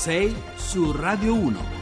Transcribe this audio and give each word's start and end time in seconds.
6 0.00 0.34
su 0.56 0.94
Radio 0.94 1.34
1. 1.34 1.79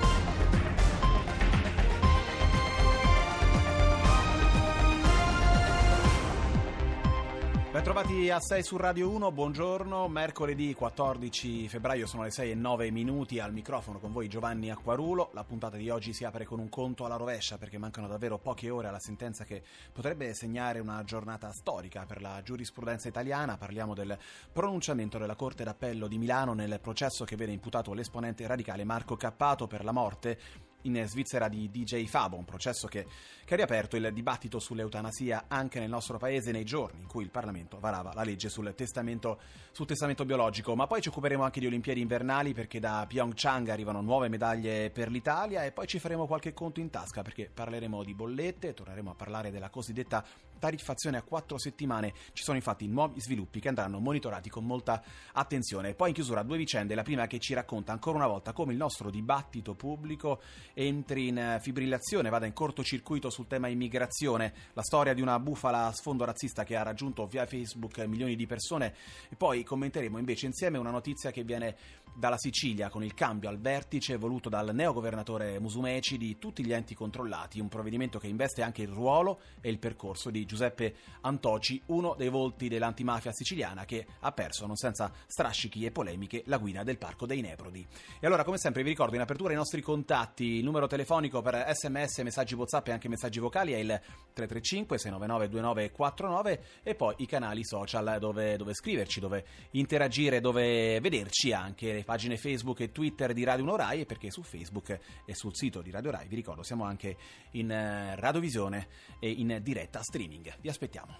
Bentrovati 7.99 8.30
a 8.30 8.39
6 8.39 8.62
su 8.62 8.77
Radio 8.77 9.11
1, 9.11 9.32
buongiorno, 9.32 10.07
mercoledì 10.07 10.72
14 10.72 11.68
febbraio 11.68 12.07
sono 12.07 12.22
le 12.22 12.30
6 12.30 12.52
e 12.52 12.54
9 12.54 12.93
minuti 12.93 13.40
al 13.40 13.52
microfono 13.52 13.98
con 13.98 14.12
voi 14.12 14.29
Giovanni 14.29 14.71
Acquarulo, 14.71 15.30
la 15.32 15.43
puntata 15.43 15.77
di 15.77 15.90
oggi 15.90 16.12
si 16.12 16.22
apre 16.22 16.45
con 16.45 16.61
un 16.61 16.68
conto 16.68 17.04
alla 17.04 17.16
rovescia 17.16 17.58
perché 17.58 17.76
mancano 17.76 18.07
davvero 18.07 18.39
poche 18.39 18.71
ore 18.71 18.86
alla 18.86 19.00
sentenza 19.00 19.43
che 19.43 19.64
potrebbe 19.93 20.32
segnare 20.32 20.79
una 20.79 21.03
giornata 21.03 21.50
storica 21.50 22.07
per 22.07 22.22
la 22.22 22.40
giurisprudenza 22.40 23.08
italiana, 23.08 23.57
parliamo 23.57 23.95
del 23.95 24.17
pronunciamento 24.53 25.18
della 25.18 25.35
Corte 25.35 25.64
d'Appello 25.64 26.07
di 26.07 26.18
Milano 26.18 26.53
nel 26.53 26.79
processo 26.80 27.25
che 27.25 27.35
vede 27.35 27.50
imputato 27.50 27.94
l'esponente 27.94 28.46
radicale 28.46 28.85
Marco 28.85 29.17
Cappato 29.17 29.67
per 29.67 29.82
la 29.82 29.93
morte 29.93 30.39
in 30.82 31.03
Svizzera 31.07 31.49
di 31.49 31.71
DJ 31.71 32.07
Fabo, 32.07 32.37
un 32.37 32.45
processo 32.45 32.87
che, 32.87 33.07
che, 33.45 33.55
ha 33.55 33.57
riaperto 33.57 33.97
il 33.97 34.13
dibattito 34.13 34.59
sull'eutanasia 34.59 35.45
anche 35.49 35.81
nel 35.81 35.89
nostro 35.89 36.19
paese 36.19 36.53
nei 36.53 36.65
giorni 36.65 37.01
in 37.01 37.07
cui 37.07 37.25
il 37.25 37.31
Parlamento 37.31 37.79
varava 37.79 38.13
la 38.15 38.23
legge 38.23 38.49
sul 38.49 38.73
testamento, 38.75 39.41
sul 39.73 39.87
testamento 39.87 40.25
biologico. 40.25 40.75
Ma 40.75 40.87
poi 40.87 41.01
ci 41.01 41.09
occuperemo 41.09 41.43
anche 41.43 41.61
di 41.61 41.67
Olimpiadi 41.67 42.01
invernali 42.01 42.53
perché 42.53 42.79
da 42.79 43.05
Pyeongchang 43.09 43.69
arrivano 43.69 44.01
nuove 44.01 44.29
medaglie 44.29 44.91
per 44.91 45.11
l'Italia 45.11 45.65
e 45.65 45.73
poi 45.73 45.87
ci 45.87 45.99
faremo 45.99 46.27
qualche 46.27 46.53
conto 46.53 46.81
in 46.81 46.91
tasca 46.91 47.23
perché 47.23 47.51
parleremo 47.53 48.05
di 48.05 48.15
bollette, 48.15 48.75
torneremo 48.75 49.11
a 49.11 49.15
parlare 49.15 49.51
della 49.51 49.71
cosiddetta 49.71 50.25
tariffazione 50.59 51.17
a 51.17 51.23
quattro 51.23 51.59
settimane. 51.59 52.12
Ci 52.33 52.43
sono 52.43 52.57
infatti 52.57 52.87
nuovi 52.87 53.21
sviluppi 53.21 53.61
che 53.61 53.69
andranno 53.69 53.98
monitorati 53.98 54.51
con 54.51 54.65
molta 54.65 55.03
attenzione. 55.33 55.95
Poi 55.95 56.09
in 56.09 56.15
chiusura 56.15 56.43
due 56.43 56.57
vicende, 56.57 56.95
la 56.95 57.03
prima 57.03 57.27
che 57.27 57.39
ci 57.39 57.55
racconta 57.55 57.92
ancora 57.92 58.17
una 58.17 58.27
volta 58.27 58.53
come 58.53 58.73
il 58.73 58.79
nostro 58.79 59.11
dibattito 59.11 59.75
pubblico 59.75 60.41
entri 60.75 61.29
in 61.29 61.39
eh, 61.39 61.59
fibrillazione, 61.61 62.29
vada 62.29 62.47
in 62.47 62.53
cortocircuito 62.53 63.31
sul 63.31 63.47
tema 63.47 63.69
immigrazione, 63.69 64.53
la 64.73 64.83
storia 64.83 65.14
di 65.14 65.20
una 65.20 65.39
bufala 65.39 65.86
a 65.86 65.92
sfondo 65.92 66.25
razzista 66.25 66.64
che 66.64 66.77
ha 66.77 66.83
raggiunto 66.83 67.27
via 67.27 67.47
Facebook 67.47 67.98
milioni 68.06 68.36
di 68.36 68.47
persone 68.47 68.95
e 69.29 69.36
poi 69.36 69.64
commenteremo 69.64 70.19
invece 70.19 70.47
insieme 70.47 70.79
una 70.79 70.91
notizia 70.91 71.31
che 71.31 71.45
viene 71.45 71.77
dalla 72.14 72.39
Sicilia 72.39 72.89
con 72.89 73.05
il 73.05 73.14
cambio 73.14 73.48
al 73.48 73.59
vertice 73.59 74.17
voluto 74.17 74.48
dal 74.48 74.75
neogovernatore 74.75 75.61
Musumeci 75.61 76.19
di 76.19 76.39
tutti 76.39 76.64
gli 76.64 76.73
enti 76.73 76.95
controllati, 76.95 77.61
un 77.61 77.69
provvedimento 77.69 78.19
che 78.19 78.27
investe 78.27 78.62
anche 78.62 78.83
il 78.83 78.89
ruolo 78.89 79.41
e 79.61 79.70
il 79.70 79.79
percorso 79.79 80.31
di 80.31 80.45
Giuseppe 80.49 80.95
Antoci, 81.21 81.81
uno 81.87 82.15
dei 82.17 82.29
volti 82.29 82.69
dell'antimafia 82.69 83.31
siciliana 83.33 83.85
che 83.85 84.07
ha 84.21 84.33
perso 84.33 84.67
non 84.67 84.77
senza 84.77 85.13
strascichi 85.27 85.85
e 85.85 85.93
polemiche 85.93 86.43
la 86.47 86.59
guida 86.59 86.83
del 86.83 86.99
Parco 86.99 87.27
dei 87.27 87.41
Nebrodi. 87.41 87.87
E 88.19 88.27
allora 88.27 88.43
come 88.43 88.59
sempre 88.59 88.83
vi 88.83 88.89
ricordo 88.89 89.15
in 89.15 89.21
apertura 89.21 89.53
i 89.53 89.57
nostri 89.57 89.81
contatti, 89.81 90.57
il 90.57 90.65
numero 90.65 90.87
telefonico 90.87 91.43
per 91.43 91.67
sms, 91.73 92.19
messaggi 92.21 92.55
whatsapp 92.55 92.89
e 92.89 92.93
anche 92.93 93.09
messaggi 93.09 93.39
vocali 93.39 93.73
è 93.73 93.77
il 93.77 94.01
335 94.33 94.99
699 94.99 95.49
2949 95.49 96.65
e 96.83 96.95
poi 96.95 97.15
i 97.19 97.27
canali 97.27 97.65
social 97.65 98.17
dove, 98.19 98.57
dove 98.57 98.75
scriverci, 98.75 99.21
dove 99.21 99.45
interagire, 99.73 100.41
dove 100.41 100.99
vederci 101.01 101.53
anche 101.53 101.93
le 101.93 102.05
pagine 102.05 102.37
Facebook 102.39 102.81
e 102.81 102.91
Twitter 102.91 103.33
di 103.33 103.45
Radio 103.45 103.65
Norai 103.65 104.07
perché 104.07 104.31
su 104.31 104.43
Facebook 104.43 104.99
e 105.25 105.35
sul 105.35 105.55
sito 105.55 105.83
di 105.83 105.91
Radio 105.91 106.11
Rai, 106.11 106.27
vi 106.27 106.37
ricordo, 106.37 106.63
siamo 106.63 106.85
anche 106.85 107.17
in 107.53 107.71
eh, 107.71 108.17
radiovisione 108.17 108.89
e 109.21 109.31
in 109.31 109.59
diretta 109.63 110.01
streaming. 110.03 110.38
Vi 110.61 110.69
aspettiamo. 110.69 111.17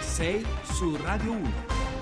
6 0.00 0.46
su 0.64 0.96
Radio 0.96 1.32
1. 1.32 1.95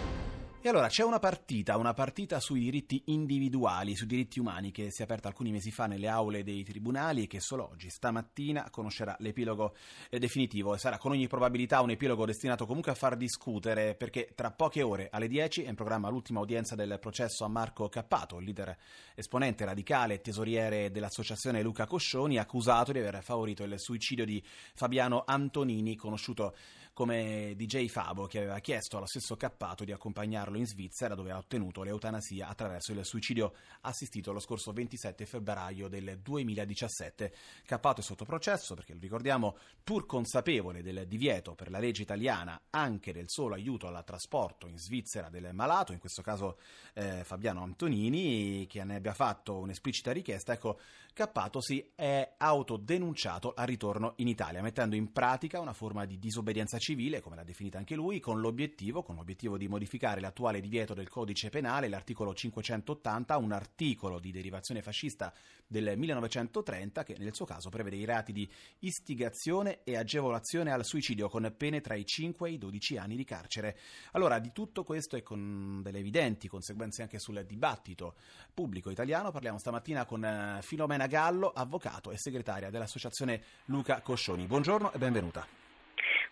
E 0.66 0.70
allora 0.70 0.88
c'è 0.88 1.04
una 1.04 1.18
partita, 1.18 1.76
una 1.76 1.92
partita 1.92 2.40
sui 2.40 2.60
diritti 2.60 3.02
individuali, 3.08 3.94
sui 3.94 4.06
diritti 4.06 4.40
umani 4.40 4.70
che 4.70 4.90
si 4.90 5.02
è 5.02 5.04
aperta 5.04 5.28
alcuni 5.28 5.50
mesi 5.50 5.70
fa 5.70 5.84
nelle 5.84 6.08
aule 6.08 6.42
dei 6.42 6.64
tribunali 6.64 7.24
e 7.24 7.26
che 7.26 7.38
solo 7.38 7.68
oggi, 7.68 7.90
stamattina, 7.90 8.70
conoscerà 8.70 9.14
l'epilogo 9.18 9.74
eh, 10.08 10.18
definitivo. 10.18 10.74
E 10.74 10.78
sarà 10.78 10.96
con 10.96 11.10
ogni 11.10 11.26
probabilità 11.26 11.82
un 11.82 11.90
epilogo 11.90 12.24
destinato 12.24 12.64
comunque 12.64 12.92
a 12.92 12.94
far 12.94 13.18
discutere 13.18 13.94
perché 13.94 14.32
tra 14.34 14.52
poche 14.52 14.80
ore 14.80 15.10
alle 15.12 15.28
10 15.28 15.64
è 15.64 15.68
in 15.68 15.74
programma 15.74 16.08
l'ultima 16.08 16.40
udienza 16.40 16.74
del 16.74 16.96
processo 16.98 17.44
a 17.44 17.48
Marco 17.48 17.90
Cappato, 17.90 18.38
il 18.38 18.46
leader 18.46 18.74
esponente 19.14 19.66
radicale 19.66 20.14
e 20.14 20.20
tesoriere 20.22 20.90
dell'associazione 20.90 21.60
Luca 21.60 21.86
Coscioni, 21.86 22.38
accusato 22.38 22.90
di 22.90 23.00
aver 23.00 23.22
favorito 23.22 23.64
il 23.64 23.78
suicidio 23.78 24.24
di 24.24 24.42
Fabiano 24.72 25.24
Antonini, 25.26 25.94
conosciuto 25.94 26.54
come 26.94 27.54
DJ 27.56 27.88
Fabo, 27.88 28.26
che 28.26 28.38
aveva 28.38 28.60
chiesto 28.60 28.96
allo 28.96 29.06
stesso 29.06 29.36
Cappato 29.36 29.84
di 29.84 29.90
accompagnarlo 29.90 30.56
in 30.56 30.64
Svizzera, 30.64 31.16
dove 31.16 31.32
ha 31.32 31.36
ottenuto 31.36 31.82
l'eutanasia 31.82 32.46
attraverso 32.46 32.92
il 32.92 33.04
suicidio 33.04 33.52
assistito 33.80 34.32
lo 34.32 34.38
scorso 34.38 34.72
27 34.72 35.26
febbraio 35.26 35.88
del 35.88 36.20
2017. 36.22 37.34
Cappato 37.66 38.00
è 38.00 38.04
sotto 38.04 38.24
processo 38.24 38.74
perché, 38.74 38.94
lo 38.94 39.00
ricordiamo, 39.00 39.58
pur 39.82 40.06
consapevole 40.06 40.82
del 40.82 41.06
divieto 41.08 41.54
per 41.54 41.68
la 41.68 41.80
legge 41.80 42.02
italiana 42.02 42.58
anche 42.70 43.12
del 43.12 43.28
solo 43.28 43.54
aiuto 43.54 43.88
al 43.88 44.04
trasporto 44.04 44.68
in 44.68 44.78
Svizzera 44.78 45.28
del 45.28 45.50
malato, 45.52 45.92
in 45.92 45.98
questo 45.98 46.22
caso 46.22 46.58
eh, 46.94 47.24
Fabiano 47.24 47.64
Antonini, 47.64 48.66
che 48.68 48.84
ne 48.84 48.96
abbia 48.96 49.14
fatto 49.14 49.58
un'esplicita 49.58 50.12
richiesta, 50.12 50.52
ecco, 50.52 50.78
Cappato 51.14 51.60
si 51.60 51.92
è 51.94 52.34
autodenunciato 52.38 53.52
al 53.54 53.68
ritorno 53.68 54.14
in 54.16 54.26
Italia, 54.26 54.60
mettendo 54.62 54.96
in 54.96 55.12
pratica 55.12 55.60
una 55.60 55.72
forma 55.72 56.06
di 56.06 56.18
disobbedienza 56.18 56.76
civile, 56.78 57.20
come 57.20 57.36
l'ha 57.36 57.44
definita 57.44 57.78
anche 57.78 57.94
lui, 57.94 58.18
con 58.18 58.40
l'obiettivo, 58.40 59.04
con 59.04 59.14
l'obiettivo 59.14 59.56
di 59.56 59.68
modificare 59.68 60.20
l'attuale 60.20 60.60
divieto 60.60 60.92
del 60.92 61.08
codice 61.08 61.50
penale, 61.50 61.86
l'articolo 61.88 62.34
580, 62.34 63.36
un 63.36 63.52
articolo 63.52 64.18
di 64.18 64.32
derivazione 64.32 64.82
fascista 64.82 65.32
del 65.68 65.96
1930 65.96 67.04
che 67.04 67.14
nel 67.16 67.32
suo 67.32 67.44
caso 67.44 67.68
prevede 67.68 67.94
i 67.94 68.04
reati 68.04 68.32
di 68.32 68.50
istigazione 68.80 69.84
e 69.84 69.96
agevolazione 69.96 70.72
al 70.72 70.84
suicidio 70.84 71.28
con 71.28 71.54
pene 71.56 71.80
tra 71.80 71.94
i 71.94 72.04
5 72.04 72.48
e 72.48 72.52
i 72.54 72.58
12 72.58 72.96
anni 72.96 73.14
di 73.14 73.24
carcere. 73.24 73.78
Allora, 74.14 74.40
di 74.40 74.50
tutto 74.52 74.82
questo 74.82 75.14
e 75.14 75.22
con 75.22 75.80
delle 75.80 75.98
evidenti 75.98 76.48
conseguenze 76.48 77.02
anche 77.02 77.20
sul 77.20 77.44
dibattito 77.46 78.16
pubblico 78.52 78.90
italiano, 78.90 79.30
parliamo 79.30 79.58
stamattina 79.58 80.04
con 80.04 80.24
eh, 80.24 80.58
Filomena 81.04 81.06
Gallo, 81.06 81.52
avvocato 81.54 82.10
e 82.10 82.18
segretaria 82.18 82.70
dell'associazione 82.70 83.40
Luca 83.66 84.00
Coscioni. 84.00 84.46
Buongiorno 84.46 84.92
e 84.92 84.98
benvenuta. 84.98 85.46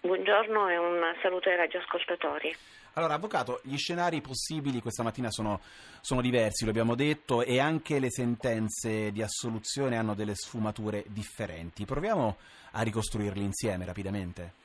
Buongiorno 0.01 0.69
e 0.69 0.77
un 0.79 1.01
saluto 1.23 1.49
ai 1.49 1.57
radioascoltatori. 1.57 2.55
Allora, 2.95 3.15
Avvocato, 3.15 3.61
gli 3.63 3.77
scenari 3.77 4.21
possibili 4.21 4.81
questa 4.81 5.03
mattina 5.03 5.31
sono, 5.31 5.61
sono, 6.01 6.21
diversi, 6.21 6.65
lo 6.65 6.71
abbiamo 6.71 6.95
detto, 6.95 7.43
e 7.43 7.61
anche 7.61 7.99
le 8.01 8.11
sentenze 8.11 9.13
di 9.13 9.23
assoluzione 9.23 9.97
hanno 9.97 10.15
delle 10.15 10.35
sfumature 10.35 11.05
differenti. 11.09 11.85
Proviamo 11.85 12.37
a 12.73 12.83
ricostruirli 12.83 13.45
insieme 13.45 13.85
rapidamente. 13.85 14.62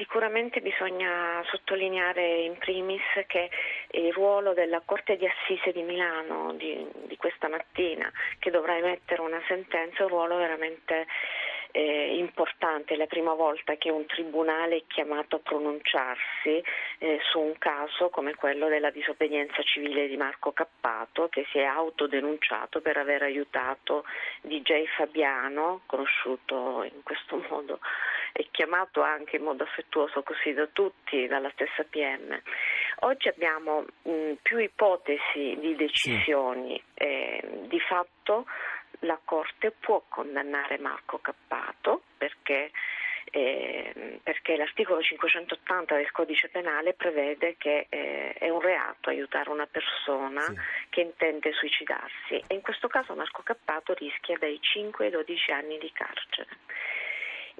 Sicuramente 0.00 0.62
bisogna 0.62 1.44
sottolineare 1.50 2.40
in 2.40 2.56
primis 2.56 3.02
che 3.26 3.50
il 3.90 4.10
ruolo 4.14 4.54
della 4.54 4.80
Corte 4.82 5.18
di 5.18 5.26
Assise 5.26 5.72
di 5.72 5.82
Milano 5.82 6.54
di, 6.54 6.88
di 7.04 7.18
questa 7.18 7.48
mattina, 7.48 8.10
che 8.38 8.50
dovrà 8.50 8.78
emettere 8.78 9.20
una 9.20 9.42
sentenza, 9.46 9.98
è 9.98 10.02
un 10.04 10.08
ruolo 10.08 10.36
veramente 10.38 11.06
eh, 11.72 12.16
importante, 12.16 12.94
è 12.94 12.96
la 12.96 13.06
prima 13.06 13.34
volta 13.34 13.76
che 13.76 13.90
un 13.90 14.06
tribunale 14.06 14.76
è 14.76 14.82
chiamato 14.86 15.36
a 15.36 15.40
pronunciarsi 15.40 16.62
eh, 16.98 17.18
su 17.30 17.40
un 17.40 17.56
caso 17.58 18.08
come 18.08 18.34
quello 18.34 18.68
della 18.68 18.90
disobbedienza 18.90 19.62
civile 19.62 20.08
di 20.08 20.16
Marco 20.16 20.52
Cappato 20.52 21.28
che 21.28 21.46
si 21.50 21.58
è 21.58 21.64
autodenunciato 21.64 22.80
per 22.80 22.96
aver 22.96 23.22
aiutato 23.22 24.04
DJ 24.42 24.84
Fabiano, 24.96 25.82
conosciuto 25.86 26.82
in 26.84 27.02
questo 27.02 27.42
modo 27.48 27.78
e 28.32 28.48
chiamato 28.50 29.02
anche 29.02 29.36
in 29.36 29.42
modo 29.42 29.64
affettuoso 29.64 30.22
così 30.22 30.52
da 30.52 30.66
tutti, 30.66 31.26
dalla 31.26 31.50
stessa 31.50 31.84
PM. 31.88 32.40
Oggi 33.00 33.28
abbiamo 33.28 33.84
mh, 34.02 34.32
più 34.42 34.58
ipotesi 34.58 35.56
di 35.58 35.74
decisioni, 35.74 36.80
eh, 36.94 37.42
di 37.66 37.80
fatto 37.80 38.46
la 39.00 39.18
Corte 39.24 39.70
può 39.70 40.02
condannare 40.08 40.78
Marco 40.78 41.18
Cappato 41.18 42.02
perché, 42.16 42.70
eh, 43.30 44.20
perché 44.22 44.56
l'articolo 44.56 45.00
580 45.00 45.96
del 45.96 46.10
codice 46.10 46.48
penale 46.48 46.94
prevede 46.94 47.56
che 47.56 47.86
eh, 47.88 48.32
è 48.32 48.48
un 48.48 48.60
reato 48.60 49.08
aiutare 49.08 49.50
una 49.50 49.66
persona 49.66 50.42
sì. 50.42 50.54
che 50.90 51.00
intende 51.02 51.52
suicidarsi 51.52 52.42
e 52.46 52.54
in 52.54 52.60
questo 52.60 52.88
caso 52.88 53.14
Marco 53.14 53.42
Cappato 53.42 53.94
rischia 53.94 54.36
dai 54.38 54.58
5 54.60 55.06
ai 55.06 55.10
12 55.10 55.52
anni 55.52 55.78
di 55.78 55.90
carcere. 55.92 56.48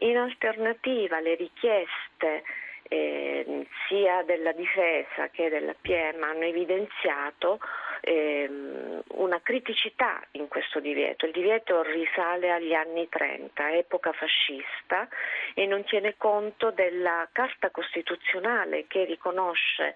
In 0.02 0.16
alternativa 0.16 1.20
le 1.20 1.34
richieste 1.34 2.42
eh, 2.90 3.66
sia 3.86 4.22
della 4.24 4.52
difesa 4.52 5.28
che 5.28 5.48
della 5.48 5.74
PM 5.80 6.22
hanno 6.22 6.44
evidenziato 6.44 7.60
ehm, 8.00 9.02
una 9.14 9.40
criticità 9.40 10.20
in 10.32 10.48
questo 10.48 10.80
divieto. 10.80 11.26
Il 11.26 11.32
divieto 11.32 11.82
risale 11.82 12.50
agli 12.50 12.72
anni 12.72 13.08
30, 13.08 13.72
epoca 13.72 14.12
fascista, 14.12 15.08
e 15.54 15.66
non 15.66 15.84
tiene 15.84 16.14
conto 16.16 16.70
della 16.70 17.28
Carta 17.32 17.70
Costituzionale 17.70 18.86
che 18.86 19.04
riconosce 19.04 19.94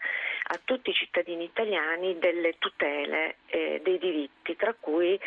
a 0.48 0.60
tutti 0.64 0.90
i 0.90 0.94
cittadini 0.94 1.44
italiani 1.44 2.18
delle 2.18 2.54
tutele 2.58 3.36
e 3.46 3.80
dei 3.82 3.98
diritti, 3.98 4.56
tra 4.56 4.74
cui 4.78 5.18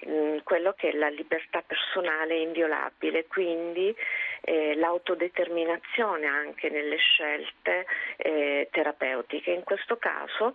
mh, 0.00 0.38
quello 0.42 0.74
che 0.74 0.90
è 0.90 0.92
la 0.92 1.08
libertà 1.08 1.62
personale 1.62 2.36
inviolabile, 2.36 3.26
quindi 3.26 3.94
eh, 4.42 4.74
l'autodeterminazione 4.76 6.26
anche 6.26 6.68
nelle 6.68 6.96
scelte 6.96 7.86
eh, 8.16 8.68
terapeutiche. 8.70 9.50
In 9.50 9.64
questo 9.64 9.96
caso 9.96 10.54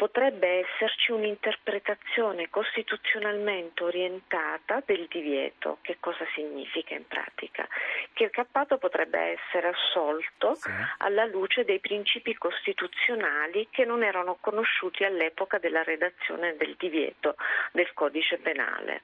potrebbe 0.00 0.64
esserci 0.64 1.12
un'interpretazione 1.12 2.48
costituzionalmente 2.48 3.84
orientata 3.84 4.82
del 4.86 5.06
divieto. 5.10 5.76
Che 5.82 5.98
cosa 6.00 6.24
significa 6.34 6.94
in 6.94 7.06
pratica? 7.06 7.68
Che 8.14 8.24
il 8.24 8.30
cappato 8.30 8.78
potrebbe 8.78 9.36
essere 9.36 9.68
assolto 9.68 10.54
sì. 10.54 10.70
alla 11.00 11.26
luce 11.26 11.64
dei 11.64 11.80
principi 11.80 12.34
costituzionali 12.34 13.68
che 13.70 13.84
non 13.84 14.02
erano 14.02 14.38
conosciuti 14.40 15.04
all'epoca 15.04 15.58
della 15.58 15.82
redazione 15.82 16.56
del 16.56 16.76
divieto 16.78 17.34
del 17.72 17.92
codice 17.92 18.38
penale. 18.38 19.02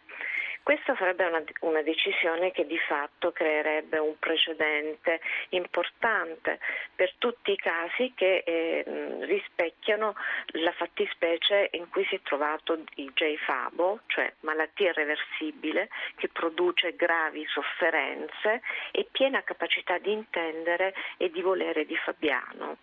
Questa 0.66 0.96
sarebbe 0.96 1.24
una, 1.26 1.44
una, 1.60 1.82
decisione 1.82 2.50
che 2.50 2.66
di 2.66 2.76
fatto 2.76 3.30
creerebbe 3.30 3.98
un 3.98 4.18
precedente 4.18 5.20
importante 5.50 6.58
per 6.92 7.14
tutti 7.18 7.52
i 7.52 7.56
casi 7.56 8.12
che 8.16 8.42
eh, 8.44 8.84
rispecchiano 9.26 10.16
la 10.54 10.72
fattispecie 10.72 11.68
in 11.74 11.88
cui 11.88 12.04
si 12.06 12.16
è 12.16 12.20
trovato 12.22 12.74
DJ 12.96 13.36
Fabo, 13.36 14.00
cioè 14.06 14.32
malattia 14.40 14.90
irreversibile 14.90 15.88
che 16.16 16.26
produce 16.30 16.96
gravi 16.96 17.46
sofferenze 17.46 18.60
e 18.90 19.06
piena 19.08 19.44
capacità 19.44 19.98
di 19.98 20.10
intendere 20.10 20.94
e 21.16 21.30
di 21.30 21.42
volere 21.42 21.86
di 21.86 21.94
Fabiano. 21.94 22.78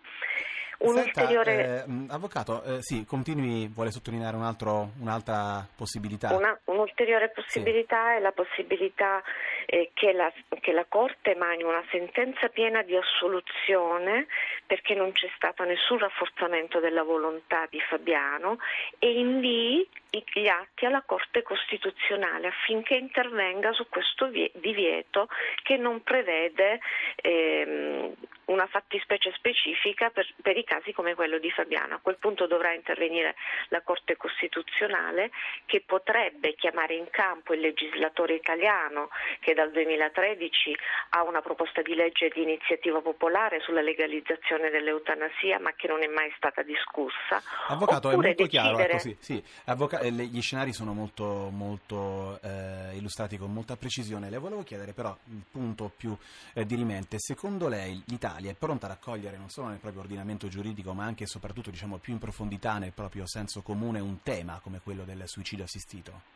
Un 0.78 0.94
Senta, 0.94 1.20
ulteriore... 1.20 1.84
eh, 1.86 2.06
avvocato, 2.08 2.62
eh, 2.64 2.78
sì, 2.80 3.04
continui, 3.06 3.68
vuole 3.68 3.90
sottolineare 3.90 4.36
un 4.36 4.42
altro, 4.42 4.90
un'altra 5.00 5.66
possibilità? 5.76 6.34
Una, 6.34 6.58
un'ulteriore 6.64 7.30
possibilità 7.30 8.10
sì. 8.10 8.16
è 8.16 8.20
la 8.20 8.32
possibilità 8.32 9.22
eh, 9.66 9.90
che, 9.94 10.12
la, 10.12 10.32
che, 10.60 10.72
la, 10.72 10.84
Corte 10.88 11.32
emani 11.32 11.62
una 11.62 11.82
sentenza 11.90 12.48
piena 12.48 12.82
di 12.82 12.96
assoluzione 12.96 14.26
perché 14.66 14.94
non 14.94 15.12
c'è 15.12 15.30
stato 15.36 15.64
nessun 15.64 15.98
rafforzamento 15.98 16.80
della 16.80 17.02
volontà 17.02 17.66
di 17.70 17.80
Fabiano 17.80 18.58
e 18.98 19.18
invii 19.18 19.88
gli 20.32 20.46
atti 20.46 20.86
alla 20.86 21.02
Corte 21.04 21.42
Costituzionale 21.42 22.48
affinché 22.48 22.94
intervenga 22.94 23.72
su 23.72 23.88
questo 23.88 24.26
divieto 24.26 25.28
che 25.62 25.76
non 25.76 26.02
prevede 26.02 26.80
ehm, 27.16 28.12
una 28.46 28.66
fattispecie 28.66 29.32
specifica 29.34 30.10
per, 30.10 30.26
per, 30.42 30.56
i 30.56 30.63
casi 30.64 30.92
come 30.92 31.14
quello 31.14 31.38
di 31.38 31.50
Fabiano. 31.50 31.94
A 31.94 32.00
quel 32.02 32.16
punto 32.18 32.46
dovrà 32.46 32.72
intervenire 32.72 33.34
la 33.68 33.80
Corte 33.82 34.16
Costituzionale 34.16 35.30
che 35.66 35.82
potrebbe 35.86 36.54
chiamare 36.54 36.94
in 36.94 37.08
campo 37.10 37.54
il 37.54 37.60
legislatore 37.60 38.34
italiano 38.34 39.08
che 39.40 39.54
dal 39.54 39.70
2013 39.70 40.76
ha 41.10 41.22
una 41.22 41.40
proposta 41.40 41.82
di 41.82 41.94
legge 41.94 42.28
di 42.28 42.42
iniziativa 42.42 43.00
popolare 43.00 43.60
sulla 43.60 43.80
legalizzazione 43.80 44.70
dell'eutanasia 44.70 45.58
ma 45.58 45.72
che 45.72 45.88
non 45.88 46.02
è 46.02 46.06
mai 46.06 46.32
stata 46.36 46.62
discussa. 46.62 47.42
Avvocato, 47.68 48.10
è 48.10 48.14
molto 48.14 48.44
decidere... 48.44 48.48
chiaro, 48.48 48.78
ecco, 48.78 48.98
sì, 48.98 49.16
sì. 49.20 49.44
Avvoca- 49.66 50.00
eh, 50.00 50.10
gli 50.10 50.40
scenari 50.40 50.72
sono 50.72 50.92
molto, 50.92 51.48
molto 51.50 52.38
eh, 52.42 52.96
illustrati 52.96 53.36
con 53.36 53.52
molta 53.52 53.76
precisione. 53.76 54.30
Le 54.30 54.38
volevo 54.38 54.62
chiedere 54.62 54.92
però 54.92 55.16
il 55.26 55.42
punto 55.50 55.90
più 55.96 56.16
eh, 56.54 56.66
dirimente. 56.66 57.16
Secondo 57.18 57.68
lei 57.68 58.02
l'Italia 58.06 58.22
Italia 58.34 58.50
è 58.50 58.54
pronta 58.54 58.86
a 58.86 58.88
raccogliere 58.90 59.36
non 59.36 59.48
solo 59.48 59.68
nel 59.68 59.78
proprio 59.78 60.02
ordinamento 60.02 60.48
giuridico 60.48 60.53
ma 60.92 61.04
anche 61.04 61.24
e 61.24 61.26
soprattutto 61.26 61.70
diciamo, 61.70 61.98
più 61.98 62.12
in 62.12 62.18
profondità 62.18 62.78
nel 62.78 62.92
proprio 62.92 63.26
senso 63.26 63.62
comune 63.62 64.00
un 64.00 64.22
tema 64.22 64.60
come 64.62 64.80
quello 64.82 65.04
del 65.04 65.26
suicidio 65.26 65.64
assistito? 65.64 66.34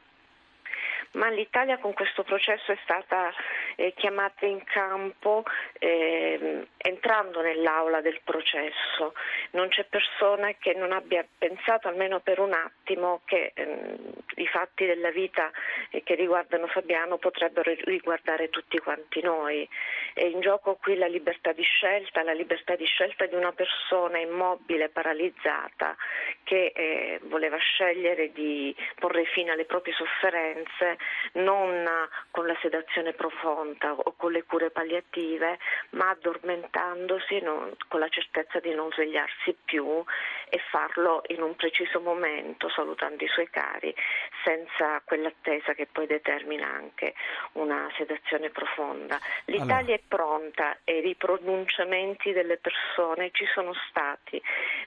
ma 1.13 1.31
l'Italia 1.31 1.79
con 1.79 1.95
questo 1.95 2.23
processo 2.23 2.73
è 2.73 2.79
stata 2.83 3.33
eh, 3.77 3.95
chiamata 3.97 4.45
in 4.47 4.63
campo 4.65 5.45
eh, 5.79 6.28
entrando 6.77 7.41
nell'aula 7.41 8.01
del 8.01 8.21
processo. 8.23 9.15
Non 9.53 9.69
c'è 9.69 9.85
persona 9.85 10.53
che 10.59 10.75
non 10.75 10.93
abbia 10.93 11.27
pensato 11.39 11.89
almeno 11.89 12.21
per 12.21 12.39
un 12.41 12.53
attimo 12.53 13.21
che 13.25 13.53
eh, 13.55 13.97
i 14.37 14.47
fatti 14.47 14.87
della 14.87 15.11
vita 15.11 15.51
che 16.05 16.15
riguardano 16.15 16.67
Fabiano 16.67 17.19
potrebbero 17.19 17.73
riguardare 17.85 18.51
tutti 18.51 18.79
quanti 18.79 19.21
noi. 19.23 19.69
È 20.15 20.25
in 20.25 20.41
gioco 20.41 20.77
qui 20.77 20.97
la 20.97 21.07
libertà 21.07 21.53
di 21.53 21.63
scelta, 21.63 22.23
la 22.23 22.33
libertà 22.33 22.77
di 22.77 22.85
scelta 22.85 23.27
di 23.27 23.35
una 23.35 23.53
persona 23.53 24.19
immobile, 24.19 24.89
paralizzata, 24.89 25.97
che 26.45 26.73
eh, 26.75 27.21
voleva 27.25 27.57
scegliere 27.57 28.33
di 28.33 28.75
porre 28.99 29.25
fine 29.25 29.53
alle 29.53 29.65
proprie 29.65 29.95
sofferenze 29.95 30.99
non 31.35 31.87
con 32.31 32.47
la 32.47 32.57
sedazione 32.61 33.13
profonda 33.13 33.93
o 33.93 34.15
con 34.17 34.33
le 34.33 34.45
cure 34.45 34.71
palliative, 34.71 35.59
ma 35.91 36.17
addormentandosi 36.29 37.41
non, 37.41 37.75
con 37.89 38.01
la 38.01 38.09
certezza 38.09 38.61
di 38.61 38.75
non 38.75 38.91
svegliarsi 38.91 39.57
più 39.65 40.05
e 40.49 40.61
farlo 40.71 41.23
in 41.29 41.43
un 41.43 41.57
preciso 41.57 42.01
momento, 42.01 42.69
salutando 42.69 43.25
i 43.25 43.29
suoi 43.29 43.49
cari, 43.51 43.95
senza 44.45 45.01
quell'attesa 45.05 45.75
che 45.75 45.87
poi 45.91 46.07
determina 46.07 46.67
anche 46.67 47.15
una 47.53 47.91
sedazione 47.97 48.51
profonda. 48.51 49.19
L'Italia 49.47 49.77
allora. 49.77 49.95
è 49.95 50.01
pronta 50.07 50.79
e 50.85 50.99
i 50.99 51.01
ripronunciamenti 51.01 52.33
delle 52.33 52.59
persone 52.59 53.31
ci 53.33 53.47
sono 53.53 53.73
stati. 53.89 54.41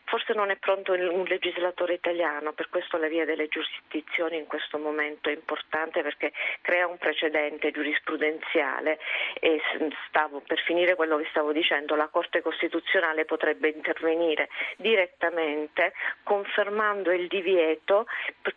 Forse 0.06 0.34
non 0.34 0.50
è 0.50 0.58
pronto 0.58 0.94
un 0.94 1.24
legislatore 1.26 1.94
italiano, 1.94 2.54
per 2.54 2.70
questo 2.70 2.98
la 2.98 3.08
via 3.08 3.26
delle 3.26 3.48
giurisdizioni 3.48 4.38
in 4.38 4.48
questo 4.48 4.78
momento 4.78 5.30
è 5.30 5.34
importante 5.34 6.02
perché 6.02 6.32
crea 6.62 6.88
un 6.88 6.98
precedente 6.98 7.72
giurisprudenziale 7.72 9.00
e 9.40 9.62
stavo, 10.08 10.42
per 10.42 10.60
finire 10.60 10.96
quello 10.96 11.18
che 11.18 11.28
stavo 11.32 11.52
dicendo, 11.52 11.96
la 11.96 12.08
Corte 12.08 12.42
Costituzionale 12.42 13.26
potrebbe 13.26 13.70
intervenire 13.70 14.50
direttamente 14.78 15.94
confermando 16.24 17.12
il 17.12 17.28
divieto, 17.28 18.06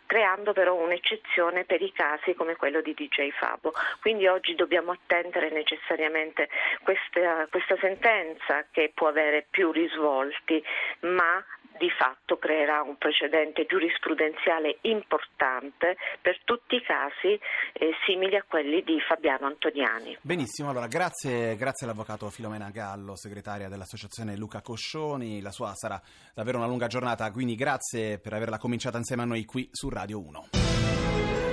creando 0.05 0.53
però 0.53 0.75
un'eccezione 0.75 1.65
per 1.65 1.81
i 1.81 1.91
casi 1.91 2.35
come 2.35 2.55
quello 2.55 2.81
di 2.81 2.93
DJ 2.93 3.31
Fabo. 3.31 3.73
Quindi 4.01 4.27
oggi 4.27 4.53
dobbiamo 4.55 4.91
attendere 4.91 5.49
necessariamente 5.49 6.49
questa, 6.83 7.47
questa 7.49 7.77
sentenza 7.79 8.65
che 8.71 8.91
può 8.93 9.07
avere 9.07 9.45
più 9.49 9.71
risvolti, 9.71 10.63
ma 11.01 11.43
di 11.77 11.89
fatto 11.89 12.37
creerà 12.37 12.81
un 12.81 12.97
precedente 12.97 13.65
giurisprudenziale 13.65 14.77
importante 14.81 15.97
per 16.21 16.39
tutti 16.43 16.75
i 16.75 16.81
casi 16.81 17.39
eh, 17.73 17.91
simili 18.05 18.35
a 18.35 18.43
quelli 18.47 18.81
di 18.83 18.99
Fabiano 19.01 19.47
Antoniani. 19.47 20.17
Benissimo, 20.21 20.69
allora 20.69 20.87
grazie, 20.87 21.55
grazie 21.55 21.85
all'avvocato 21.85 22.29
Filomena 22.29 22.69
Gallo, 22.69 23.15
segretaria 23.15 23.69
dell'associazione 23.69 24.35
Luca 24.35 24.61
Coscioni, 24.61 25.41
la 25.41 25.51
sua 25.51 25.73
sarà 25.75 26.01
davvero 26.33 26.57
una 26.57 26.67
lunga 26.67 26.87
giornata, 26.87 27.31
quindi 27.31 27.55
grazie 27.55 28.19
per 28.19 28.33
averla 28.33 28.57
cominciata 28.57 28.97
insieme 28.97 29.23
a 29.23 29.25
noi 29.25 29.45
qui 29.45 29.67
su 29.71 29.89
Radio 29.89 30.19
1. 30.19 31.44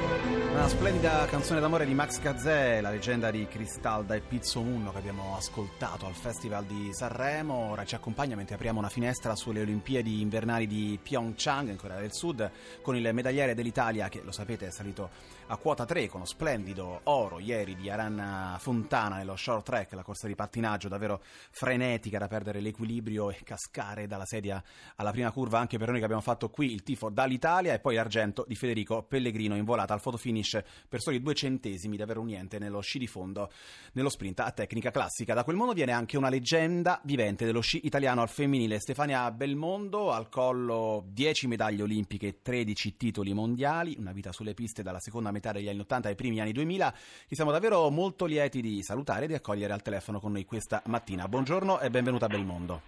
Una 0.52 0.68
splendida 0.68 1.24
canzone 1.24 1.60
d'amore 1.60 1.86
di 1.86 1.94
Max 1.94 2.20
Gazzè, 2.20 2.82
la 2.82 2.90
leggenda 2.90 3.30
di 3.30 3.46
Cristalda 3.48 4.14
e 4.14 4.20
Pizzo 4.20 4.60
Munno 4.60 4.92
che 4.92 4.98
abbiamo 4.98 5.34
ascoltato 5.34 6.04
al 6.04 6.12
Festival 6.12 6.66
di 6.66 6.92
Sanremo. 6.92 7.70
Ora 7.70 7.84
ci 7.84 7.94
accompagna 7.94 8.36
mentre 8.36 8.56
apriamo 8.56 8.78
una 8.78 8.90
finestra 8.90 9.34
sulle 9.34 9.62
Olimpiadi 9.62 10.20
invernali 10.20 10.66
di 10.66 10.98
Pyeongchang 11.02 11.70
in 11.70 11.76
Corea 11.76 11.98
del 11.98 12.12
Sud 12.12 12.50
con 12.82 12.94
il 12.94 13.14
medagliere 13.14 13.54
dell'Italia 13.54 14.08
che, 14.10 14.20
lo 14.22 14.32
sapete, 14.32 14.66
è 14.66 14.70
salito 14.70 15.10
a 15.48 15.56
quota 15.56 15.84
3 15.84 16.06
con 16.06 16.20
uno 16.20 16.24
splendido 16.24 17.00
oro 17.04 17.38
ieri 17.38 17.74
di 17.74 17.90
Aranna 17.90 18.56
Fontana 18.60 19.16
nello 19.16 19.36
short 19.36 19.64
track, 19.64 19.92
la 19.92 20.02
corsa 20.02 20.26
di 20.26 20.34
pattinaggio 20.34 20.88
davvero 20.88 21.20
frenetica 21.50 22.18
da 22.18 22.28
perdere 22.28 22.60
l'equilibrio 22.60 23.30
e 23.30 23.40
cascare 23.42 24.06
dalla 24.06 24.24
sedia 24.24 24.62
alla 24.96 25.10
prima 25.10 25.30
curva 25.32 25.58
anche 25.58 25.78
per 25.78 25.88
noi 25.88 25.98
che 25.98 26.04
abbiamo 26.04 26.22
fatto 26.22 26.48
qui 26.48 26.72
il 26.72 26.82
tifo 26.82 27.10
dall'Italia 27.10 27.74
e 27.74 27.80
poi 27.80 27.96
l'argento 27.96 28.44
di 28.46 28.54
Federico 28.54 29.02
Pellegrino 29.02 29.56
in 29.56 29.64
volata 29.64 29.92
al 29.92 30.00
fotofinish 30.00 30.62
per 30.88 31.00
soli 31.00 31.20
due 31.20 31.34
centesimi 31.34 31.96
davvero 31.96 32.22
niente 32.22 32.58
nello 32.58 32.80
sci 32.80 32.98
di 32.98 33.06
fondo 33.06 33.50
nello 33.92 34.08
sprint 34.08 34.40
a 34.40 34.50
tecnica 34.52 34.90
classica. 34.90 35.34
Da 35.34 35.44
quel 35.44 35.56
mondo 35.56 35.72
viene 35.72 35.92
anche 35.92 36.16
una 36.16 36.28
leggenda 36.28 37.00
vivente 37.04 37.44
dello 37.44 37.60
sci 37.60 37.84
italiano 37.84 38.22
al 38.22 38.28
femminile, 38.28 38.78
Stefania 38.78 39.30
Belmondo 39.32 40.12
al 40.12 40.28
collo 40.28 41.04
10 41.08 41.46
medaglie 41.48 41.82
olimpiche, 41.82 42.40
13 42.42 42.96
titoli 42.96 43.32
mondiali, 43.32 43.96
una 43.98 44.12
vita 44.12 44.32
sulle 44.32 44.54
piste 44.54 44.82
dalla 44.82 45.00
seconda 45.00 45.30
metà 45.32 45.42
metà 45.42 45.52
degli 45.52 45.68
anni 45.68 45.80
80 45.80 46.08
ai 46.08 46.14
primi 46.14 46.40
anni 46.40 46.52
2000, 46.52 46.94
che 47.26 47.34
siamo 47.34 47.50
davvero 47.50 47.90
molto 47.90 48.24
lieti 48.24 48.62
di 48.62 48.82
salutare 48.82 49.24
e 49.24 49.28
di 49.28 49.34
accogliere 49.34 49.72
al 49.72 49.82
telefono 49.82 50.20
con 50.20 50.32
noi 50.32 50.44
questa 50.44 50.80
mattina. 50.86 51.26
Buongiorno 51.26 51.80
e 51.80 51.90
benvenuta 51.90 52.26
a 52.26 52.28
Belmondo. 52.28 52.80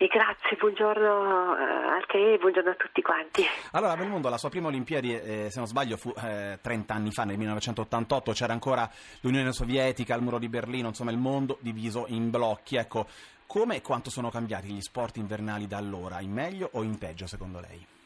E 0.00 0.06
grazie, 0.06 0.56
buongiorno 0.56 1.58
eh, 1.58 1.62
a 1.62 2.04
te 2.06 2.34
e 2.34 2.38
buongiorno 2.38 2.70
a 2.70 2.74
tutti 2.74 3.02
quanti. 3.02 3.44
Allora, 3.72 3.96
Belmondo, 3.96 4.28
la 4.28 4.38
sua 4.38 4.48
prima 4.48 4.68
Olimpiadi, 4.68 5.12
eh, 5.12 5.50
se 5.50 5.58
non 5.58 5.66
sbaglio, 5.66 5.96
fu 5.96 6.14
eh, 6.16 6.58
30 6.62 6.94
anni 6.94 7.10
fa, 7.10 7.24
nel 7.24 7.36
1988, 7.36 8.32
c'era 8.32 8.52
ancora 8.52 8.88
l'Unione 9.22 9.52
Sovietica, 9.52 10.14
il 10.14 10.22
muro 10.22 10.38
di 10.38 10.48
Berlino, 10.48 10.88
insomma 10.88 11.10
il 11.10 11.18
mondo 11.18 11.58
diviso 11.60 12.04
in 12.08 12.30
blocchi. 12.30 12.76
Ecco, 12.76 13.06
Come 13.46 13.76
e 13.76 13.80
quanto 13.80 14.10
sono 14.10 14.30
cambiati 14.30 14.68
gli 14.68 14.80
sport 14.82 15.16
invernali 15.16 15.66
da 15.66 15.78
allora, 15.78 16.20
in 16.20 16.30
meglio 16.30 16.68
o 16.74 16.82
in 16.82 16.98
peggio 16.98 17.26
secondo 17.26 17.60
lei? 17.60 17.97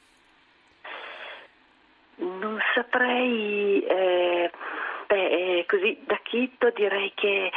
Saprei, 2.82 3.80
eh, 3.84 4.50
beh, 5.06 5.64
così 5.68 6.00
da 6.04 6.18
Chitto 6.20 6.70
direi 6.70 7.12
che 7.14 7.50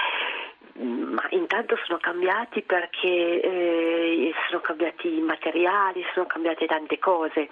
ma 0.77 1.25
intanto 1.29 1.77
sono 1.85 1.97
cambiati 1.99 2.61
perché 2.61 3.07
eh, 3.41 4.33
sono 4.49 4.59
cambiati 4.61 5.07
i 5.07 5.21
materiali, 5.21 6.05
sono 6.13 6.25
cambiate 6.25 6.65
tante 6.65 6.99
cose, 6.99 7.47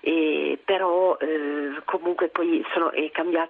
e, 0.00 0.58
però 0.62 1.16
eh, 1.18 1.80
comunque 1.84 2.28
poi 2.28 2.64
sono, 2.74 2.90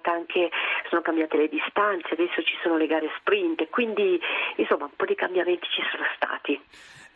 anche, 0.03 0.51
sono 0.89 1.01
cambiate 1.01 1.37
le 1.37 1.49
distanze, 1.49 2.13
adesso 2.13 2.43
ci 2.43 2.55
sono 2.61 2.77
le 2.77 2.85
gare 2.85 3.09
sprint, 3.17 3.67
quindi 3.69 4.21
insomma 4.57 4.85
un 4.85 4.95
po' 4.95 5.05
di 5.05 5.15
cambiamenti 5.15 5.67
ci 5.69 5.81
sono 5.91 6.05
stati. 6.15 6.61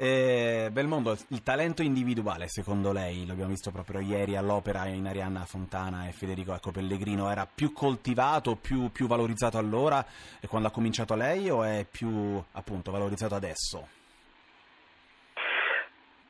Eh, 0.01 0.69
Belmondo, 0.71 1.13
il 1.27 1.43
talento 1.43 1.81
individuale 1.81 2.47
secondo 2.47 2.93
lei, 2.93 3.25
l'abbiamo 3.25 3.49
visto 3.49 3.69
proprio 3.69 3.99
ieri 3.99 4.37
all'opera 4.37 4.85
in 4.85 5.05
Arianna 5.05 5.43
Fontana 5.43 6.07
e 6.07 6.13
Federico 6.13 6.53
ecco, 6.53 6.71
Pellegrino, 6.71 7.29
era 7.29 7.45
più 7.45 7.73
coltivato, 7.73 8.55
più, 8.55 8.93
più 8.93 9.07
valorizzato 9.07 9.57
allora 9.57 10.05
quando 10.47 10.69
ha 10.69 10.71
cominciato 10.71 11.15
lei 11.15 11.49
o 11.49 11.63
è 11.63 11.85
più 11.91 12.41
appunto 12.53 12.91
valorizzato 12.91 13.35
adesso? 13.35 13.87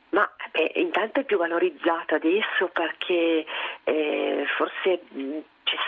Ma 0.08 0.28
beh, 0.50 0.72
intanto 0.74 1.20
è 1.20 1.24
più 1.24 1.38
valorizzato 1.38 2.16
adesso 2.16 2.68
perché 2.72 3.46
eh, 3.90 4.44
forse 4.56 5.02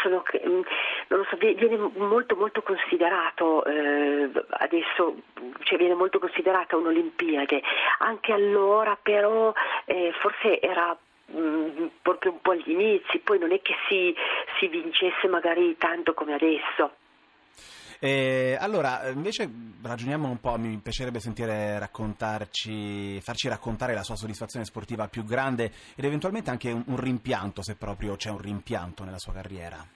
sono, 0.02 0.22
mm, 0.46 0.60
non 1.08 1.26
so, 1.28 1.36
viene 1.36 1.76
molto, 1.76 2.36
molto 2.36 2.62
considerato 2.62 3.64
eh, 3.64 4.30
adesso, 4.50 5.16
cioè 5.62 5.78
viene 5.78 5.94
molto 5.94 6.18
considerata 6.18 6.76
un'Olimpiade, 6.76 7.62
anche 7.98 8.32
allora 8.32 8.98
però 9.00 9.52
eh, 9.84 10.12
forse 10.20 10.60
era 10.60 10.96
mm, 11.32 11.86
proprio 12.02 12.32
un 12.32 12.40
po' 12.40 12.52
agli 12.52 12.70
inizi, 12.70 13.18
poi 13.20 13.38
non 13.38 13.52
è 13.52 13.60
che 13.62 13.74
si, 13.88 14.14
si 14.58 14.68
vincesse 14.68 15.28
magari 15.28 15.76
tanto 15.78 16.14
come 16.14 16.34
adesso. 16.34 16.94
Eh, 18.04 18.56
allora, 18.58 19.08
invece 19.10 19.48
ragioniamo 19.80 20.28
un 20.28 20.40
po', 20.40 20.58
mi 20.58 20.76
piacerebbe 20.78 21.20
sentire 21.20 21.78
raccontarci, 21.78 23.20
farci 23.20 23.46
raccontare 23.46 23.94
la 23.94 24.02
sua 24.02 24.16
soddisfazione 24.16 24.64
sportiva 24.64 25.06
più 25.06 25.22
grande 25.22 25.70
ed 25.94 26.04
eventualmente 26.04 26.50
anche 26.50 26.72
un, 26.72 26.82
un 26.86 26.96
rimpianto, 26.96 27.62
se 27.62 27.76
proprio 27.76 28.16
c'è 28.16 28.30
un 28.30 28.40
rimpianto 28.40 29.04
nella 29.04 29.20
sua 29.20 29.34
carriera. 29.34 29.86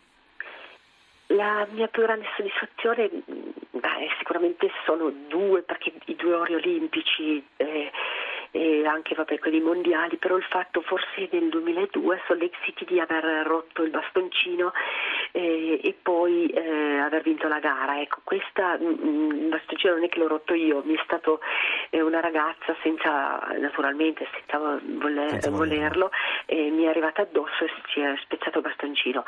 La 1.31 1.67
mia 1.73 1.89
più 1.89 2.03
grande 2.03 2.27
soddisfazione 2.37 3.11
beh, 3.73 4.09
sicuramente 4.19 4.71
sono 4.85 5.11
due, 5.29 5.63
perché 5.63 5.93
i 6.05 6.15
due 6.15 6.35
ori 6.35 6.55
olimpici 6.55 7.45
eh, 7.57 7.91
e 8.57 8.87
anche 8.87 9.15
vabbè, 9.15 9.39
quelli 9.39 9.61
mondiali, 9.61 10.17
però 10.17 10.37
il 10.37 10.45
fatto 10.45 10.81
forse 10.81 11.29
nel 11.31 11.51
2002 11.51 12.23
Salt 12.27 12.41
Lake 12.41 12.57
City 12.63 12.87
di 12.87 12.99
aver 12.99 13.47
rotto 13.47 13.83
il 13.83 13.91
bastoncino 13.91 14.73
eh, 15.33 15.79
e 15.83 15.95
poi 16.01 16.47
eh, 16.47 16.99
aver 16.99 17.21
vinto 17.23 17.49
la 17.49 17.59
gara. 17.59 18.01
Ecco, 18.01 18.21
questa, 18.25 18.79
mm, 18.79 18.87
mm, 18.87 19.31
il 19.31 19.49
bastoncino 19.49 19.95
non 19.95 20.05
è 20.05 20.09
che 20.09 20.19
l'ho 20.19 20.29
rotto 20.29 20.55
io, 20.55 20.83
mi 20.85 20.95
è 20.95 21.01
stato 21.05 21.41
eh, 21.91 22.01
una 22.01 22.21
ragazza 22.21 22.75
senza, 22.83 23.47
naturalmente, 23.59 24.27
senza 24.33 24.81
voler, 24.83 25.31
senza 25.31 25.51
volerlo, 25.51 26.11
mi 26.49 26.85
è 26.85 26.89
arrivata 26.89 27.23
addosso 27.23 27.65
e 27.65 27.71
si 27.93 28.01
è 28.01 28.15
spezzato 28.23 28.59
il 28.59 28.65
bastoncino 28.65 29.25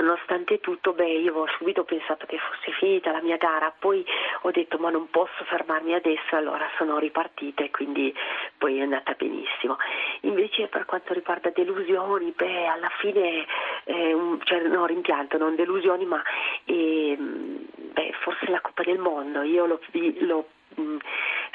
nonostante 0.00 0.60
tutto, 0.60 0.92
beh, 0.92 1.18
io 1.18 1.34
ho 1.34 1.46
subito 1.58 1.84
pensato 1.84 2.26
che 2.26 2.38
fosse 2.38 2.72
finita 2.78 3.12
la 3.12 3.20
mia 3.20 3.36
gara, 3.36 3.72
poi 3.76 4.04
ho 4.42 4.50
detto 4.50 4.78
ma 4.78 4.90
non 4.90 5.08
posso 5.10 5.44
fermarmi 5.44 5.94
adesso, 5.94 6.36
allora 6.36 6.68
sono 6.76 6.98
ripartita 6.98 7.62
e 7.64 7.70
quindi 7.70 8.14
poi 8.56 8.78
è 8.78 8.82
andata 8.82 9.14
benissimo. 9.14 9.76
Invece 10.22 10.66
per 10.68 10.84
quanto 10.84 11.12
riguarda 11.12 11.50
delusioni, 11.50 12.32
beh, 12.34 12.66
alla 12.66 12.90
fine, 12.98 13.46
eh, 13.84 14.12
un, 14.12 14.40
cioè, 14.42 14.60
no, 14.62 14.86
rimpianto, 14.86 15.38
non 15.38 15.54
delusioni, 15.54 16.04
ma 16.04 16.22
eh, 16.64 17.16
beh, 17.18 18.12
forse 18.20 18.50
la 18.50 18.60
Coppa 18.60 18.82
del 18.82 18.98
Mondo, 18.98 19.42
io 19.42 19.66
l'ho, 19.66 19.80
l'ho 19.92 20.46
mh, 20.74 20.96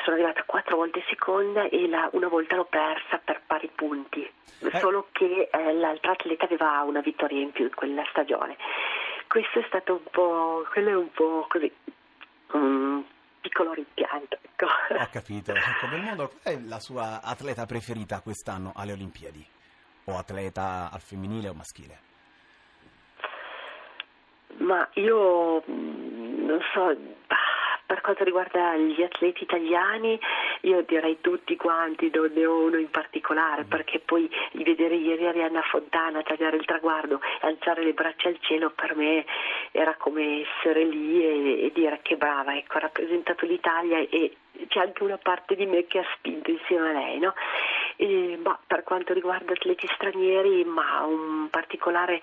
sono 0.06 0.18
arrivata 0.18 0.44
quattro 0.44 0.78
volte 0.78 1.04
seconda 1.10 1.68
e 1.68 1.88
la, 1.88 2.08
una 2.14 2.28
volta 2.28 2.56
l'ho 2.56 2.66
persa 2.66 3.18
per 3.18 3.42
pari 3.46 3.70
punti, 3.74 4.22
eh. 4.22 4.78
solo 4.78 5.08
che 5.12 5.50
eh, 5.52 5.74
l'altra 5.74 6.12
atleta 6.12 6.46
aveva 6.46 6.84
una 6.84 7.02
vittoria 7.02 7.42
in 7.42 7.52
più 7.52 7.66
in 7.66 7.74
quella 7.74 8.06
stagione. 8.12 8.56
Questo 9.28 9.60
è 9.60 9.64
stato 9.68 9.94
un 9.94 10.04
po', 10.12 10.64
quello 10.72 10.90
è 10.90 10.96
un 10.96 11.12
po' 11.12 11.48
così, 11.50 11.72
un 12.52 13.04
piccolo 13.42 13.74
rimpianto. 13.74 14.38
Ecco. 14.42 14.66
Ho 14.94 15.10
capito. 15.12 15.54
Ecco, 15.54 15.88
Belmondo, 15.90 16.32
qual 16.42 16.56
è 16.56 16.60
la 16.62 16.80
sua 16.80 17.22
atleta 17.24 17.66
preferita 17.66 18.22
quest'anno 18.22 18.74
alle 18.76 18.94
Olimpiadi? 18.94 19.46
O 20.06 20.18
atleta 20.18 20.92
al 20.94 21.02
femminile 21.02 21.50
o 21.50 21.54
maschile? 21.56 22.00
Ma 24.58 24.88
io 24.94 25.64
non 25.66 26.60
so, 26.72 26.96
per 27.86 28.02
quanto 28.02 28.24
riguarda 28.24 28.76
gli 28.76 29.02
atleti 29.02 29.44
italiani, 29.44 30.20
io 30.62 30.82
direi 30.82 31.20
tutti 31.22 31.56
quanti, 31.56 32.12
non 32.14 32.32
ne 32.34 32.46
ho 32.46 32.64
uno 32.64 32.78
in 32.78 32.90
particolare, 32.90 33.64
mm. 33.64 33.70
perché 33.70 34.00
poi 34.00 34.30
vedere 34.54 34.96
ieri 34.96 35.28
Arianna 35.28 35.62
Fontana 35.62 36.24
tagliare 36.24 36.58
il 36.58 36.66
traguardo 36.66 37.22
e 37.42 37.48
alzare 37.48 37.84
le 37.84 37.94
braccia 37.94 38.30
al 38.30 38.38
cielo 38.40 38.72
per 38.72 38.96
me 38.96 39.26
era 39.72 39.96
come 39.96 40.46
essere 40.46 40.84
lì 40.84 41.24
e, 41.24 41.66
e 41.66 41.72
dire 41.74 42.00
che 42.02 42.18
brava, 42.18 42.56
ecco, 42.56 42.78
ha 42.78 42.82
rappresentato 42.82 43.46
l'Italia 43.46 44.00
e 44.00 44.36
c'è 44.68 44.80
anche 44.80 45.04
una 45.04 45.18
parte 45.18 45.56
di 45.56 45.66
me 45.66 45.86
che 45.86 46.00
ha 46.00 46.06
spinto 46.16 46.50
insieme 46.50 46.90
a 46.90 46.94
lei, 46.94 47.20
no? 47.20 47.34
E, 47.98 48.40
ma 48.42 48.58
per 48.66 48.84
quanto 48.84 49.14
riguarda 49.14 49.54
atleti 49.54 49.88
stranieri, 49.94 50.64
ma 50.66 51.04
un 51.06 51.50
particolare, 51.50 52.22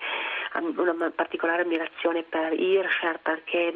una 0.75 1.11
particolare 1.15 1.63
ammirazione 1.63 2.23
per 2.23 2.53
Hirscher 2.53 3.19
perché 3.21 3.73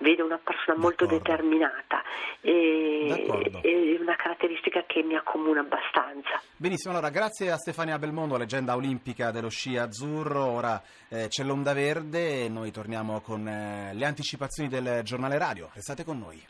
vedo 0.00 0.24
una 0.24 0.38
persona 0.42 0.78
molto 0.78 1.06
determinata 1.06 2.02
e, 2.40 3.26
è 3.62 4.00
una 4.00 4.16
caratteristica 4.16 4.84
che 4.86 5.02
mi 5.02 5.14
accomuna 5.14 5.60
abbastanza. 5.60 6.40
Benissimo, 6.56 6.92
allora 6.92 7.10
grazie 7.10 7.50
a 7.50 7.56
Stefania 7.56 7.98
Belmondo, 7.98 8.36
leggenda 8.36 8.76
olimpica 8.76 9.30
dello 9.30 9.48
sci 9.48 9.76
azzurro, 9.76 10.44
ora 10.44 10.82
eh, 11.08 11.28
c'è 11.28 11.44
l'onda 11.44 11.72
verde 11.72 12.44
e 12.44 12.48
noi 12.48 12.70
torniamo 12.70 13.20
con 13.20 13.46
eh, 13.46 13.92
le 13.94 14.04
anticipazioni 14.04 14.68
del 14.68 15.02
giornale 15.02 15.38
radio, 15.38 15.70
restate 15.72 16.04
con 16.04 16.18
noi. 16.18 16.44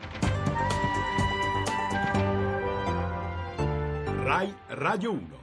RAI 4.22 4.54
Radio 4.68 5.12
1 5.12 5.38